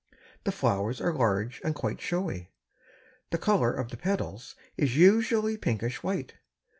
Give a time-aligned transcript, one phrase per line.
[0.45, 2.49] The flowers are large and quite showy.
[3.29, 6.33] The color of the petals is usually pinkish white.